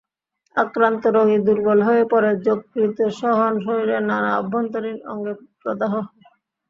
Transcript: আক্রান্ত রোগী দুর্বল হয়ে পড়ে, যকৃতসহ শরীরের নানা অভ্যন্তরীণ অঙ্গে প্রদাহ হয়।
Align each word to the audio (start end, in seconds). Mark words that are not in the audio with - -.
আক্রান্ত 0.55 1.03
রোগী 1.15 1.37
দুর্বল 1.45 1.79
হয়ে 1.87 2.03
পড়ে, 2.11 2.31
যকৃতসহ 2.45 3.37
শরীরের 3.65 4.03
নানা 4.09 4.31
অভ্যন্তরীণ 4.39 4.97
অঙ্গে 5.11 5.33
প্রদাহ 5.61 5.91
হয়। 5.97 6.23